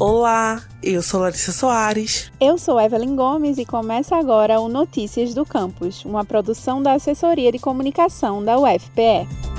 Olá, 0.00 0.62
eu 0.82 1.02
sou 1.02 1.20
Larissa 1.20 1.52
Soares. 1.52 2.32
Eu 2.40 2.56
sou 2.56 2.80
Evelyn 2.80 3.14
Gomes 3.14 3.58
e 3.58 3.66
começa 3.66 4.16
agora 4.16 4.58
o 4.58 4.66
Notícias 4.66 5.34
do 5.34 5.44
Campus, 5.44 6.06
uma 6.06 6.24
produção 6.24 6.82
da 6.82 6.94
Assessoria 6.94 7.52
de 7.52 7.58
Comunicação 7.58 8.42
da 8.42 8.58
UFPE. 8.58 9.49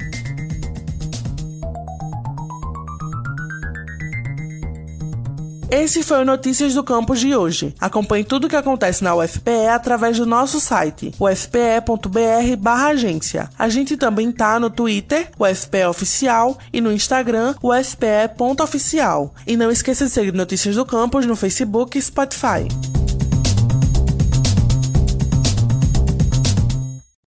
Esse 5.69 6.01
foi 6.03 6.21
o 6.21 6.25
Notícias 6.25 6.73
do 6.75 6.83
Campus 6.83 7.19
de 7.19 7.35
hoje. 7.35 7.75
Acompanhe 7.79 8.23
tudo 8.23 8.45
o 8.45 8.49
que 8.49 8.55
acontece 8.55 9.03
na 9.03 9.15
UFPE 9.15 9.67
através 9.73 10.15
do 10.17 10.25
nosso 10.25 10.59
site, 10.59 11.11
ufpe.br/agência. 11.19 13.49
A 13.57 13.67
gente 13.67 13.97
também 13.97 14.31
tá 14.31 14.59
no 14.59 14.69
Twitter, 14.69 15.31
UFPE 15.39 15.85
Oficial, 15.85 16.59
e 16.71 16.79
no 16.79 16.91
Instagram, 16.91 17.55
ufpe.oficial. 17.61 19.33
E 19.47 19.57
não 19.57 19.71
esqueça 19.71 20.05
de 20.05 20.11
seguir 20.11 20.33
Notícias 20.33 20.75
do 20.75 20.85
Campus 20.85 21.25
no 21.25 21.35
Facebook 21.35 21.97
e 21.97 22.01
Spotify. 22.01 22.67